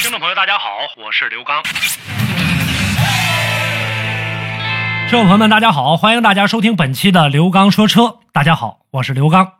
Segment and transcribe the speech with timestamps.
[0.00, 1.60] 听众朋友，大家好，我是刘刚。
[5.08, 8.20] 听众朋友们，大家好，欢迎大家收听本期的刘刚说车。
[8.32, 9.57] 大家好，我是刘刚。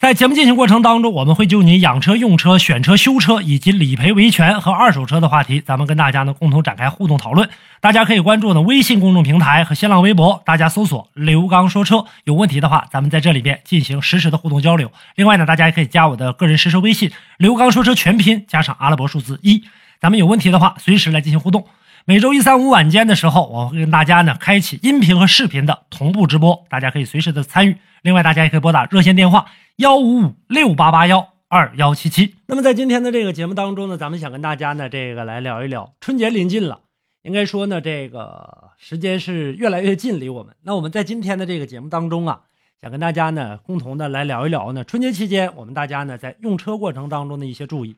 [0.00, 7.48] 在节目进行过程当中，我们会就你养车、用车、选车、修车以及理赔维权和二手车的话题，咱们跟大家呢共同展开互动讨论。
[7.80, 14.90] 大家可以关注呢微信公众平台和新浪微博，大家搜索“刘刚说车”，有问题的话，咱们在这里边进行实时的互动交流。
[15.14, 19.62] 另外呢，大家也可以加我的个人实时微信“刘刚说车”全拼加上阿拉伯数字一，
[20.00, 21.66] 咱们有问题的话，随时来进行互动。
[22.04, 27.78] 每周一、三、五晚间的时候，我会跟大家呢开启音频和视频的同步直播，大家可以随时的参与。
[28.04, 32.34] 另外，大家也可以拨打热线电话幺五五六八八幺二幺七七。
[32.44, 36.82] 那么，在今天的这个节目当中呢，咱们想跟大家呢这个来聊一聊春节临近了，
[37.22, 40.54] 应该说呢这个时间是越来越近离我们。
[40.60, 42.42] 那我们在今天的这个节目当中啊，
[42.78, 47.96] 想跟大家呢共同的来聊一聊呢春节期间我们大家呢在用车过程当中的一些注意。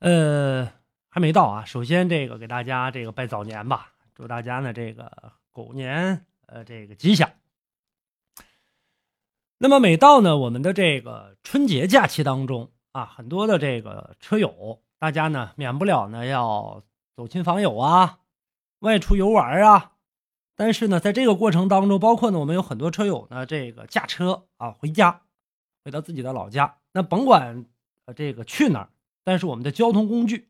[0.00, 0.68] 呃，
[1.08, 5.08] 还没到啊，首先这个给大家这个拜早年吧，祝大家呢这个
[5.52, 7.30] 狗年呃这个吉祥。
[9.62, 16.82] 那么每到呢我们的这个春节假期当中啊，很多的这个车友，大家呢免不了呢要
[17.14, 18.20] 走亲访友啊，
[18.78, 19.92] 外出游玩啊。
[20.56, 25.20] 但是呢，在这个过程当中，包括呢我们有很多车友呢，这个驾车啊回家，
[25.84, 26.78] 回到自己的老家。
[26.94, 27.66] 那甭管
[28.06, 28.88] 呃这个去哪儿，
[29.24, 30.48] 但是我们的交通工具，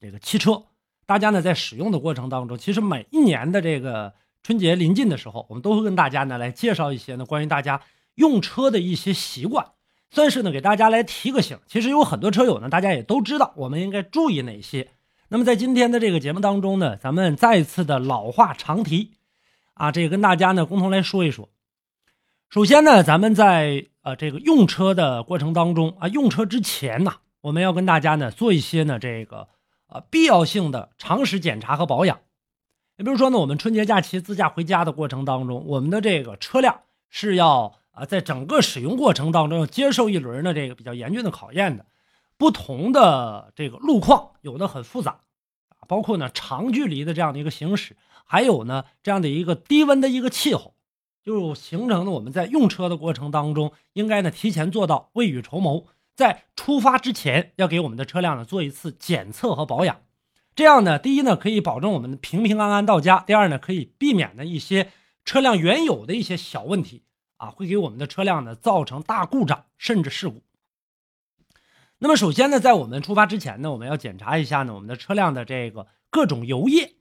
[0.00, 0.64] 这个汽车，
[1.06, 7.80] 大家呢在使用的过程当中，其实每一年的这个春节临近的时候，我们都会跟大家呢来介绍一些呢关于大家。
[8.18, 9.64] 用车的一些习惯，
[10.10, 11.56] 算是呢给大家来提个醒。
[11.68, 14.90] 其实有很多车友呢，大家也都知道，我们应该注意哪些。
[15.28, 19.12] 那么在今天的这个节目当中呢，咱们再次的老话常提，
[19.74, 21.48] 啊，这个跟大家呢共同来说一说。
[22.50, 29.46] 首先呢，咱们在呃这个用车的过程当中啊，用车之前呢，我们要跟大家呢做一些呢这个
[29.86, 32.18] 呃必要性的常识检查和保养。
[32.96, 37.77] 你比如说呢，我们春节假期自驾回家的过程当中，我们的这个车辆是要。
[37.98, 41.86] 啊，在整个使用过程当中，要接受一轮的这个比较严峻的考验的，
[42.36, 45.18] 不同的这个路况有的很复杂，
[45.70, 50.74] 啊，包括呢长距离的这样的一个行驶，还有呢这样的一个低温的一个气候，
[51.24, 60.02] 就形成了我们在用车的过程当中，应该呢提前做到未雨绸缪，在出发之前要给我们的车辆呢做一次检测和保养，
[60.54, 64.92] 这样呢，第一呢可以保证我们平平安安到家，第二呢可以避免呢一些
[65.24, 67.02] 车辆原有的一些小问题。
[67.38, 70.42] 啊，会给我们的车辆呢造成大故障甚至事故。
[71.98, 76.94] 那么首先呢，在我们出发之前呢，我们要检查一下呢我们的车辆的这个各种油液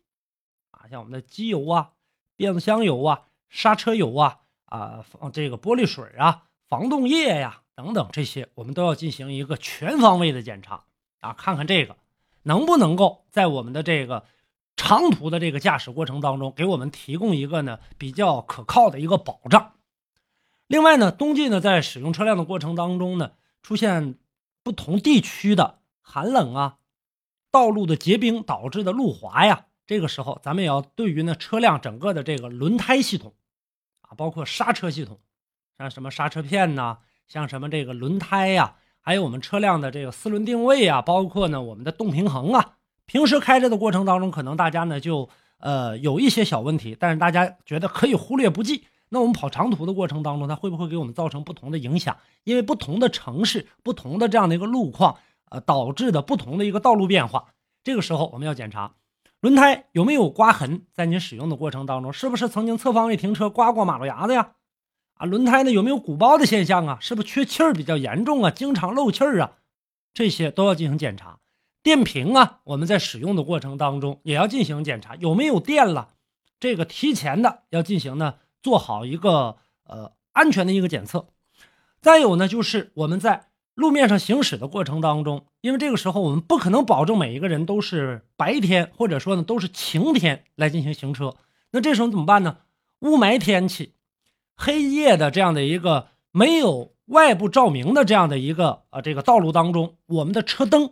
[0.71, 1.91] 啊，像我们的机油啊、
[2.35, 10.85] 变速箱油啊、刹车油啊、啊这个玻璃水啊、防冻液呀等等这些，我们都要进行一个全方位的检查
[11.19, 11.95] 啊，看看这个
[12.43, 14.25] 能不能够在我们的这个
[14.75, 19.73] 长途的这个驾驶过程当中，给我们提供一个呢比较可靠的一个保障。
[20.67, 23.31] 另外呢，冬季呢，在使用车辆的过程当中呢，
[23.63, 24.15] 出现
[24.63, 26.77] 不同地区的寒冷啊，
[27.51, 33.33] 道路的结冰导致的路滑呀，这个时候咱们也要对于呢车辆整个的这个轮胎系统
[34.01, 35.19] 啊，包括刹车系统，
[35.77, 36.97] 像什么刹车片呐，
[37.27, 45.29] 像什么这个轮胎呀，还有我们车辆的这个四轮定位啊，包括呢我们的动平衡啊，平时开着的过程当中，可能大家呢就
[45.59, 48.83] 呃有一些小问题，但是大家觉得可以忽略不计。
[49.09, 52.17] 那我们跑长途的过程当中，它会不会给我们造成不同的影响？
[52.43, 55.17] 因为不同的城市、不同的这样的一个路况，
[55.49, 57.53] 呃，导致的不同的一个道路变化。
[57.83, 58.95] 这个时候我们要检查
[59.39, 64.51] 轮胎有没有刮痕，在您使用的过程当中，是不是曾经侧方位停车刮过马路牙子呀？
[65.13, 66.97] 啊，轮胎呢有没有鼓包的现象啊？
[66.99, 68.51] 是不是缺气儿比较严重啊？
[68.51, 69.53] 经常漏气儿啊？
[70.13, 71.39] 这些都要进行检查。
[71.81, 76.09] 电瓶啊，我们在使用的过程当中也要进行检查，有没有电了？
[76.59, 78.35] 这个提前的要进行呢。
[78.61, 81.27] 做好一个呃安全的一个检测，
[82.01, 91.35] 再有呢，就是我们在路面上行驶的过程当中，因为这个时候我们不可能保证每一个人都是白天或者说呢都是晴天来进行行车，
[91.71, 92.57] 那这时候怎么办呢？
[92.99, 93.93] 雾霾天气、
[94.55, 100.91] 黑夜的这样的一个没有外部照明的这样的一个呃这个道路当中，我们的车灯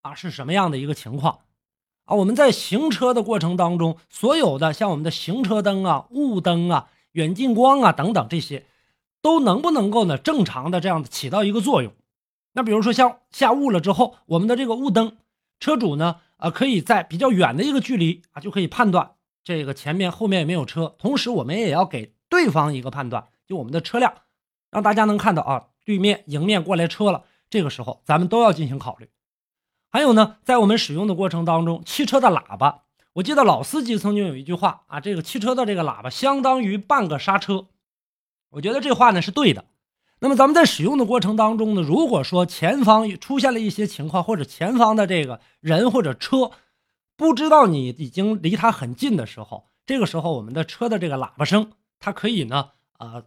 [0.00, 1.40] 啊是什么样的一个情况？
[2.04, 8.66] 啊，我们在行车的过程当中，所有的像我们的行车灯啊、雾灯啊、远近光啊等等这些，
[9.22, 11.92] 都能不能够呢正常的这样起到一个作用？
[12.52, 15.16] 那比如说像下雾了之后，我们的这个雾灯，
[15.58, 19.12] 车主呢，呃，可以在比较远的一个距离啊，就可以判断
[19.42, 20.94] 这个前面后面有没有车。
[20.98, 24.12] 同时，我们也要给对方一个判断，就我们的车辆，
[24.70, 27.24] 让大家能看到啊，对面迎面过来车了。
[27.48, 29.08] 这个时候，咱们都要进行考虑。
[29.94, 32.82] 还有呢，在我们使用的过程当中，汽车的喇叭，
[33.12, 37.66] 我记得老司机曾经有一句话啊，这个汽车的这个喇叭相当于半个刹车，
[38.50, 39.66] 我觉得这话呢是对的。
[40.18, 46.50] 那么咱们在使用的过程当中呢，如果说前方出现了一些情况，或者前方的这个人或者车
[47.16, 51.70] 不知道你已经离他很近的时候，这个时候我们的车的这个喇叭声，
[52.00, 53.22] 它可以呢，呃，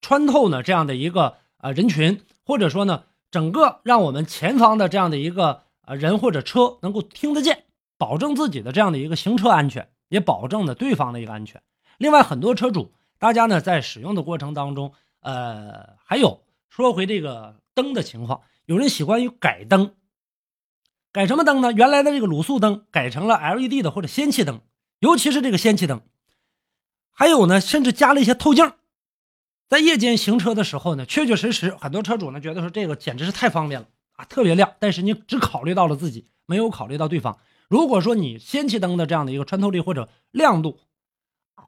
[0.00, 5.65] 穿透呢这样的一个呃人群，或者说呢，整个让我们前方的这样的一个。
[5.86, 7.64] 啊，人或者车能够听得见，
[7.96, 11.62] 保证自己的这样的一个行车安全，也保证了对方的一个安全。
[11.96, 19.94] 另外，很多车主，大家呢在使用的过程当中，呃，还有说回这个灯的情况，有人喜欢于改灯，
[21.12, 21.72] 改什么灯呢？
[21.72, 24.60] 原来的这个卤素灯改成了 LED 的或者氙气灯，
[24.98, 26.02] 尤其是这个氙气灯，
[27.12, 28.72] 还有呢，甚至加了一些透镜，
[29.68, 33.86] 在夜间行车的时候呢，确确实实，很多车主呢觉得说这个简直是太方便了。
[34.16, 37.38] 啊，特别亮，但是你只考虑到了自己，没有考虑到对方。
[37.68, 40.78] 如果说你氙气灯的这样的一个穿透力或者亮度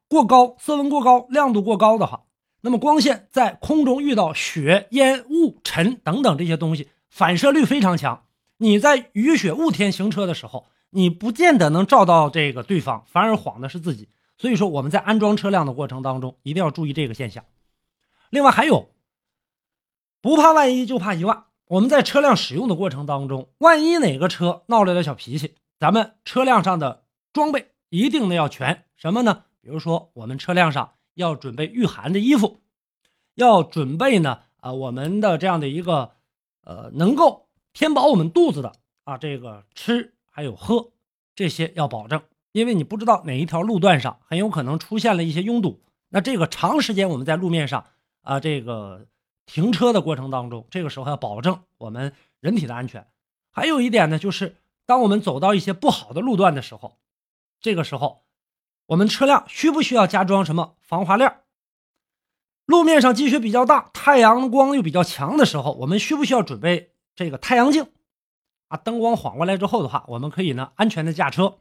[0.08, 2.24] 过高，色温过高，亮度过高的话，
[2.60, 8.24] 那么光线在空中遇到雪、烟、雾、尘等等这些东西，反射率非常强。
[8.58, 14.08] 你在雨雪雾天行车的时候，你不见得能照到这个对方，反而晃的是自己。
[14.38, 17.44] 所以说，我们在安装车辆的过程当中，一定要注意这个现象。
[18.30, 18.90] 另外还有，
[20.22, 21.44] 不怕万一，就怕一万。
[21.68, 28.86] 我们在车辆使用的过程当中，万一哪个车闹了点小脾气，咱们车辆上的装备一定呢要全。
[28.96, 29.44] 什么呢？
[29.60, 32.60] 比如说，我们车辆上要准备御寒的衣服，
[33.34, 36.12] 要准备呢啊我们的这样的一个
[36.64, 38.72] 呃能够填饱我们肚子的
[39.04, 40.92] 啊这个吃还有喝
[41.34, 42.22] 这些要保证，
[42.52, 47.84] 因为你不知道哪一条路段上很有可能出现了一些拥堵，那这个长时间我们在路面上
[48.22, 49.06] 啊这个。
[49.48, 53.08] 停车的过程当中，这个时候要保证我们人体的安全。
[53.50, 54.56] 还有一点呢，就是
[54.86, 56.98] 当我们走到一些不好的路段的时候，
[57.58, 58.24] 这个时候
[58.86, 61.40] 我们车辆需不需要加装什么防滑链？
[62.66, 67.86] 路面上积雪比较大，太阳光又比较强的时候，我们需不需要准备这个太阳镜？
[68.68, 71.60] 啊，灯光晃过来之后的话，我们可以呢安全的驾车，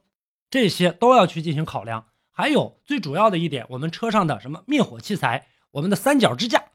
[0.50, 2.07] 这些都要去进行考量。
[2.31, 6.66] 还有最主要的一点，我们车上的什么灭火器材，我们的三角支架。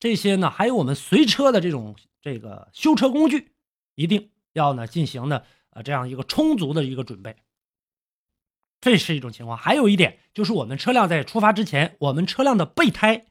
[0.00, 3.52] 这些呢，还有我们随车的这种这个修车工具，
[3.96, 7.34] 一定要呢进行呢呃这样一个充足的一个准备。
[8.80, 9.58] 这是一种情况。
[9.58, 13.26] 还有一点就是，我们车辆在出发之前，我们车辆的备胎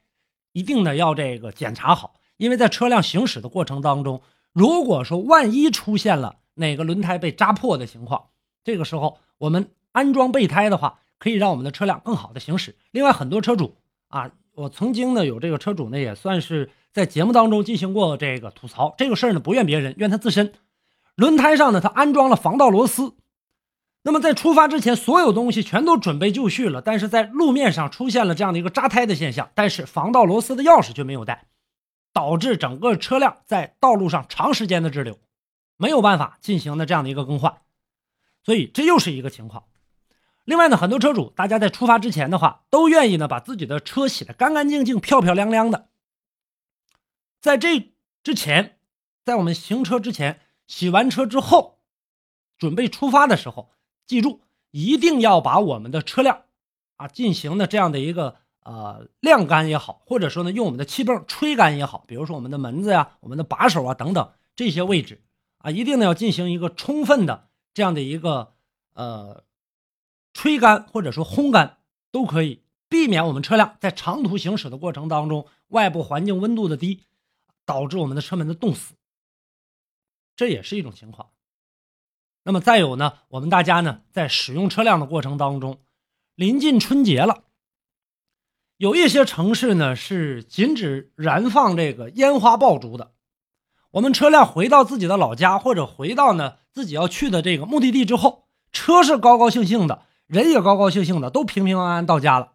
[0.52, 4.20] 一定呢要这个检查好，因为在车辆行驶的过程当中，
[4.52, 8.28] 如果说万一出现了哪个轮胎被扎破的情况，
[8.62, 12.76] 这个时候我们安装备胎的话，可以让我们的车辆更好的行驶。
[12.90, 13.78] 另外，很多车主
[14.08, 14.32] 啊。
[14.58, 20.52] 我曾经呢有这个车主呢也算是在节目当中进行过这个吐槽，这个事儿呢不怨别人，怨他自身。
[21.14, 23.14] 轮胎上呢他安装了防盗螺丝，
[24.02, 31.46] 那么在出发之前所有东西全都准备就绪了，但是在路面上出现了这样的一个扎胎的现象，但是防盗螺丝的钥匙却没有带，
[32.12, 35.20] 导致整个车辆在道路上长时间的滞留，
[35.76, 37.58] 没有办法进行的这样的一个更换，
[38.44, 39.62] 所以这又是一个情况。
[40.48, 45.88] 另外呢，很多车主，大家在出发之前的话，都愿意呢把自己的车洗得干干净净、漂漂亮亮的。
[47.38, 48.78] 在这之前，
[49.26, 51.80] 在我们行车之前，洗完车之后，
[52.56, 53.72] 准备出发的时候，
[54.06, 54.40] 记住
[54.70, 56.44] 一定要把我们的车辆
[56.96, 65.20] 啊进行的这样的一个呃晾干也好，或者说呢用我们的气泵吹干也好，比如说我们的门子呀、我们的把手啊等等这些位置
[65.58, 68.54] 啊，一定呢要进行一个充分的这样的一个
[68.94, 69.44] 呃。
[70.38, 71.78] 吹干或者说烘干
[72.12, 77.02] 都可以，避免我们车辆在长途行驶的过程当中，外部环境温度的低，
[77.66, 78.94] 导致我们的车门的冻死，
[80.36, 81.30] 这也是一种情况。
[82.44, 85.80] 那么再有呢，我们大家呢在使用车辆的过程当中，
[86.36, 87.42] 临近春节了，
[88.76, 93.10] 有一些城市呢是禁止燃放这个烟花爆竹的。
[93.90, 100.06] 我们车辆回到自己的老家或者回到呢自己要去的这个目的地之后，车是高高兴兴的。
[100.28, 102.52] 人也高高兴兴的，都平平安安到家了。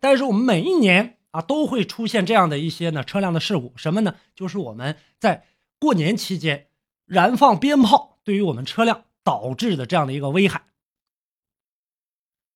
[0.00, 4.16] 但是我们每一年啊，都会出现这样的一些呢车辆的事故，什么呢？
[4.34, 5.46] 就是我们在
[5.78, 6.66] 过年期间
[7.06, 10.64] 燃放鞭炮，对于我们车辆导致的这样的一个危害。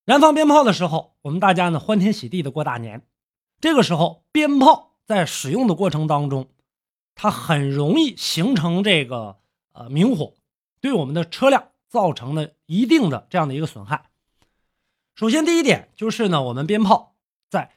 [0.04, 3.06] 燃放鞭炮的时候，我们大家呢欢天喜地的过大年。
[3.60, 6.48] 这个时候，鞭炮在使用的过程当中，
[7.14, 9.38] 它很容易形成这个
[9.72, 10.34] 呃明火，
[10.80, 14.06] 对我们的车辆造成了一定的这样的一个损害。
[15.14, 17.14] 首先，第一点就是呢，我们鞭炮
[17.50, 17.70] 在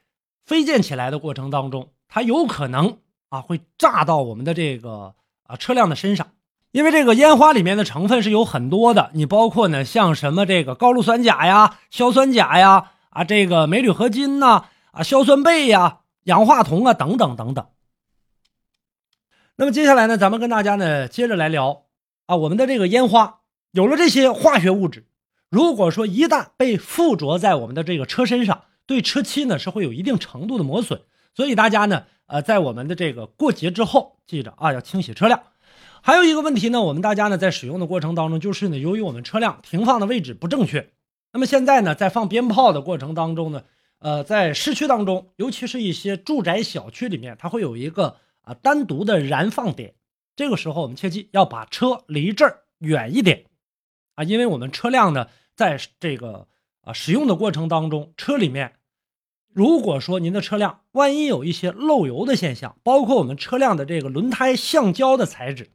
[0.46, 3.00] 飞溅起来的过程当中，它有可能
[3.30, 6.32] 啊会炸到我们的这个啊车辆的身上。
[6.72, 17.65] 因为这个烟花里面的成分是有很多的，你包括呢，像什么这个高氯酸钾呀、硝酸钾呀、啊这个镁铝合金呐、啊硝酸钡呀、氧化铜啊等等等等。
[19.56, 21.84] 那么接下来呢，咱们跟大家呢接着来聊
[22.25, 23.39] 啊，我们的这个烟花
[23.72, 25.06] 有了这些化学物质，
[25.50, 31.02] 如果说一旦被附着在我们的这个车身上，对车漆呢是会有一定程度的磨损。
[31.34, 35.44] 所以大家呢，呃，在我们的这个过节之后，记着啊，要清洗车辆。
[36.02, 40.92] 还有一个问题呢，我们大家呢在使用的过程当中，就是呢，由于我们车辆停放的位置不正确，
[41.34, 43.64] 那么现在呢，在放鞭炮的过程当中呢，
[44.00, 49.96] 呃，在市区当中，尤其是一些住宅小区里面，它会有一个啊单独的燃放点。
[50.36, 53.46] 这个时候，我们切记要把车离这儿远一点
[54.15, 56.48] 啊，因为我们车辆呢，在这个
[56.81, 58.74] 啊使用的过程当中，车里面
[59.53, 65.72] 如果说您的车辆万一有一些漏油的现象，包括我们车辆的这个轮胎橡胶的材质。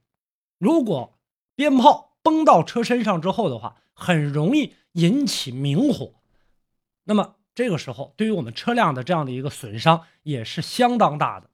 [0.59, 1.18] 如果
[1.54, 6.14] 鞭炮崩到车身上之后的话，很容易引起明火，
[7.04, 11.50] 那么这个时候对于我们车辆的这样的一个损伤也是相当大的。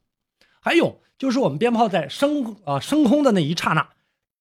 [0.61, 3.88] 还有就是我们鞭炮在升啊升空的那一刹那，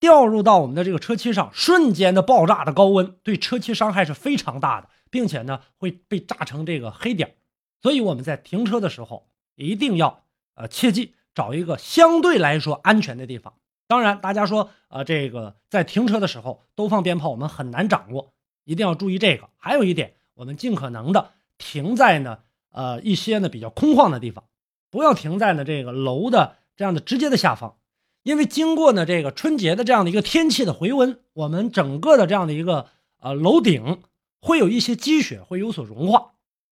[0.06, 7.38] 掉入到我们的这个车漆上，瞬间的爆炸的高温，对车漆伤害是非常大的，并且呢会被炸成这个黑点。
[7.82, 10.22] 所以我们在停车的时候一定要
[10.54, 13.56] 呃切记找一个相对来说安全的地方。
[13.88, 18.32] 当然，大家说，呃，这个在停车的时候都放鞭炮，我们很难掌握，
[18.64, 19.50] 一定要注意这个。
[19.58, 22.40] 还有一点，我们尽可能的停在呢，
[22.72, 24.44] 呃，一些呢比较空旷的地方，
[24.92, 27.78] 不要停在呢这个楼的这样的直接的下方，
[28.26, 32.88] 因为经过呢这个春节的这样的一个天气的回温，我们整个的这样的一个
[33.20, 34.02] 呃楼顶
[34.42, 36.32] 会有一些积雪会有所融化，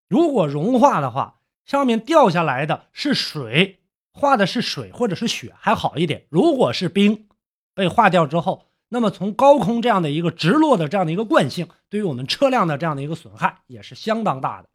[0.10, 3.80] 如果融化的话，上面掉下来的是水。
[4.16, 7.28] 化的是水或者是雪还好一点，如果是冰
[7.74, 14.70] 被化掉之后，那么从高空这样的一个直落的这样的一个惯性，对于我们车辆的这样的一个损害也是相当大的。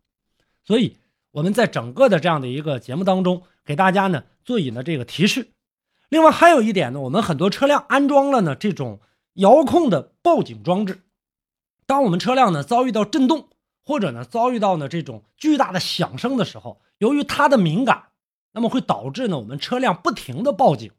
[0.64, 0.96] 所以
[1.30, 5.48] 我们在整个的这样的一个节目当中，给大家呢做以了这个提示。
[6.08, 9.00] 另外还有一点呢，我们很多车辆安装了呢这种
[9.34, 11.02] 遥控的报警装置，
[11.86, 13.48] 当我们车辆呢遭遇到震动
[13.84, 18.04] 或者呢遭遇到呢这种巨大的响声的时候，由于它的敏感。
[18.52, 20.90] 那么会导致呢，我们车辆不停的报警。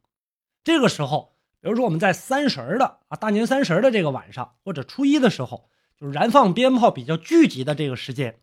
[0.64, 5.68] 这个时候，比如说我们在三十的啊，大年三十的这个晚上，或者初一的时候，
[6.00, 8.40] 就是燃放鞭炮比较聚集的这个时间，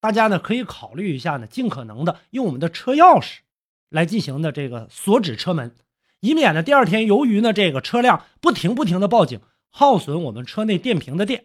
[0.00, 3.40] 大家呢可以考虑一下呢，尽可能的用我们的车钥匙
[3.94, 5.74] 来进行的这个锁止车门，
[6.20, 11.44] 以免呢第二天由于呢这个车辆不停不停的报警，耗损我们车内电瓶的电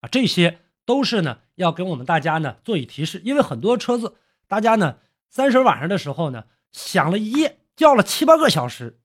[0.00, 4.16] 啊，这些都是呢要给我们大家呢做以提示，因为很多车子
[4.48, 4.96] 大家呢。
[5.28, 9.00] 三十晚上的时候呢，响了一夜，叫了七八个小时。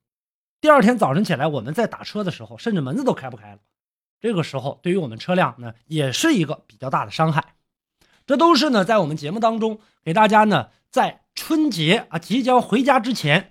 [0.62, 3.58] 第二天早晨起来，我们在打车的时候，甚至门子都开不开了。
[4.22, 7.56] 这个时候，对于我们车辆呢，也是一个比较大的伤害。
[8.28, 13.50] 这都是呢，在我们节目当中给大家呢，在春节啊即将回家之前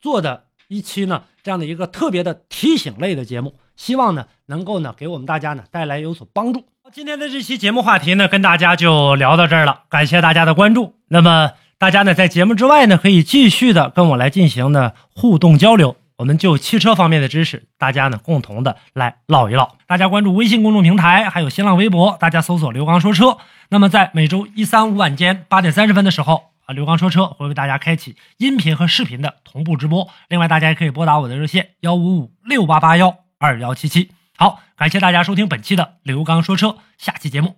[0.00, 6.64] 做的一期呢，这样的一个特别的提醒类的节目，希望呢，能够呢，给我们大家呢带来有所帮助。
[6.92, 10.94] 今天的这期节目话题呢，跟大家就聊到这儿了，感谢大家的关注。
[11.08, 11.50] 那么。
[11.78, 15.96] 大家呢，在节目之外呢，可以继续的跟我来进行呢互动交流。
[16.16, 19.74] 我们就汽车方面的知识，大家呢共同的来唠一唠。
[19.88, 23.38] 大家关注微信公众平台，还有新浪微博，大家搜索“刘刚说车”。
[23.70, 30.08] 那么在每周一、三、五晚间八点三十分的时候啊，刘刚说车会为大家开启音频和视频的同步直播。
[30.28, 34.10] 另外，大家也可以拨打我的热线幺五五六八八幺二幺七七。
[34.36, 37.56] 好，感谢大家收听本期的刘刚说车，下期节目